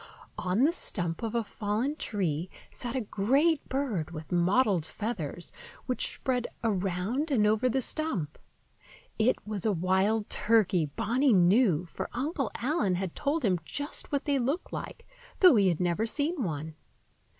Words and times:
On 0.39 0.63
the 0.63 0.71
stump 0.71 1.21
of 1.21 1.35
a 1.35 1.43
fallen 1.43 1.95
tree 1.95 2.49
sat 2.71 2.95
a 2.95 3.01
great 3.01 3.63
bird 3.69 4.09
with 4.09 4.31
mottled 4.31 4.83
feathers, 4.83 5.51
which 5.85 6.15
spread 6.15 6.47
around 6.63 7.29
and 7.29 7.45
over 7.45 7.69
the 7.69 7.83
stump. 7.83 8.39
It 9.19 9.35
was 9.45 9.63
a 9.63 9.71
wild 9.71 10.27
turkey, 10.27 10.87
Bonny 10.87 11.33
knew, 11.33 11.85
for 11.85 12.09
Uncle 12.13 12.49
Allen 12.55 12.95
had 12.95 13.15
told 13.15 13.45
him 13.45 13.59
just 13.63 14.11
what 14.11 14.25
they 14.25 14.39
looked 14.39 14.73
like, 14.73 15.05
though 15.39 15.55
he 15.55 15.67
had 15.67 15.79
never 15.79 16.07
seen 16.07 16.41
one. 16.41 16.73